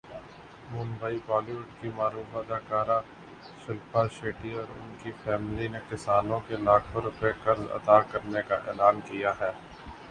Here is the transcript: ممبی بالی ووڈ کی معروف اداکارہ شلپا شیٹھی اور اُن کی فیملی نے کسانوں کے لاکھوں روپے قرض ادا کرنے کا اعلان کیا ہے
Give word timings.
ممبی 0.71 1.17
بالی 1.25 1.51
ووڈ 1.51 1.69
کی 1.81 1.89
معروف 1.97 2.35
اداکارہ 2.37 2.97
شلپا 3.61 4.01
شیٹھی 4.17 4.51
اور 4.55 4.67
اُن 4.75 4.91
کی 5.03 5.11
فیملی 5.23 5.67
نے 5.67 5.79
کسانوں 5.89 6.39
کے 6.47 6.55
لاکھوں 6.65 7.01
روپے 7.01 7.31
قرض 7.43 7.71
ادا 7.71 7.99
کرنے 8.11 8.41
کا 8.47 8.55
اعلان 8.67 8.99
کیا 9.07 9.31
ہے 9.41 9.51